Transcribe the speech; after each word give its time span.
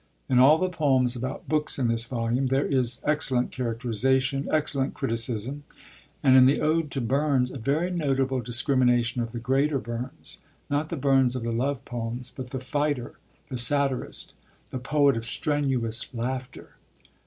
In 0.27 0.39
all 0.39 0.57
the 0.57 0.67
poems 0.67 1.15
about 1.15 1.47
books 1.47 1.77
in 1.77 1.87
this 1.87 2.07
volume 2.07 2.47
there 2.47 2.65
is 2.65 3.03
excellent 3.05 3.51
characterisation, 3.51 4.49
excellent 4.51 4.95
criticism, 4.95 5.63
and 6.23 6.35
in 6.35 6.47
the 6.47 6.59
ode 6.59 6.89
to 6.89 7.01
Burns 7.01 7.51
a 7.51 7.59
very 7.59 7.91
notable 7.91 8.41
discrimination 8.41 9.21
of 9.21 9.31
the 9.31 9.37
greater 9.37 9.77
Burns, 9.77 10.41
not 10.71 10.89
the 10.89 10.97
Burns 10.97 11.35
of 11.35 11.43
the 11.43 11.51
love 11.51 11.85
poems 11.85 12.33
but 12.35 12.49
the 12.49 12.59
fighter, 12.59 13.19
the 13.49 13.59
satirist, 13.59 14.33
the 14.71 14.79
poet 14.79 15.15
of 15.15 15.23
strenuous 15.23 16.11
laughter. 16.15 16.77